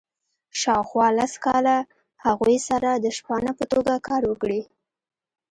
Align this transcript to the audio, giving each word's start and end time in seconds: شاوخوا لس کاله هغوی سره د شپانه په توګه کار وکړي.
شاوخوا 0.61 1.07
لس 1.17 1.33
کاله 1.45 1.75
هغوی 2.25 2.57
سره 2.67 2.89
د 2.93 3.05
شپانه 3.17 3.51
په 3.59 3.63
توګه 3.71 3.93
کار 4.07 4.21
وکړي. 4.27 4.61